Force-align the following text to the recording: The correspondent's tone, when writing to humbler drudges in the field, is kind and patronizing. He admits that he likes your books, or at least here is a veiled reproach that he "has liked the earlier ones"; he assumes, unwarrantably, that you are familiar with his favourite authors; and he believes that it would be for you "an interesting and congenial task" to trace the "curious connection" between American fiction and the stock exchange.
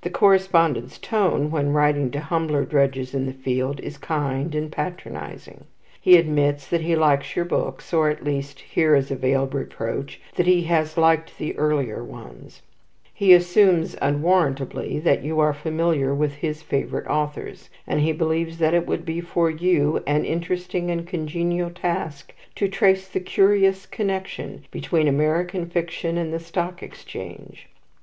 The 0.00 0.08
correspondent's 0.08 0.96
tone, 0.96 1.50
when 1.50 1.74
writing 1.74 2.10
to 2.12 2.20
humbler 2.20 2.64
drudges 2.64 3.12
in 3.12 3.26
the 3.26 3.34
field, 3.34 3.80
is 3.80 3.98
kind 3.98 4.54
and 4.54 4.72
patronizing. 4.72 5.64
He 6.00 6.16
admits 6.16 6.66
that 6.68 6.80
he 6.80 6.96
likes 6.96 7.36
your 7.36 7.44
books, 7.44 7.92
or 7.92 8.08
at 8.08 8.24
least 8.24 8.60
here 8.60 8.94
is 8.94 9.10
a 9.10 9.14
veiled 9.14 9.52
reproach 9.52 10.22
that 10.36 10.46
he 10.46 10.62
"has 10.62 10.96
liked 10.96 11.36
the 11.36 11.54
earlier 11.58 12.02
ones"; 12.02 12.62
he 13.12 13.34
assumes, 13.34 13.94
unwarrantably, 14.00 15.00
that 15.00 15.22
you 15.22 15.38
are 15.38 15.52
familiar 15.52 16.14
with 16.14 16.36
his 16.36 16.62
favourite 16.62 17.06
authors; 17.06 17.68
and 17.86 18.00
he 18.00 18.12
believes 18.12 18.56
that 18.56 18.72
it 18.72 18.86
would 18.86 19.04
be 19.04 19.20
for 19.20 19.50
you 19.50 20.02
"an 20.06 20.24
interesting 20.24 20.90
and 20.90 21.06
congenial 21.06 21.68
task" 21.68 22.32
to 22.54 22.68
trace 22.68 23.06
the 23.06 23.20
"curious 23.20 23.84
connection" 23.84 24.64
between 24.70 25.06
American 25.06 25.66
fiction 25.68 26.16
and 26.16 26.32
the 26.32 26.40
stock 26.40 26.82
exchange. 26.82 27.68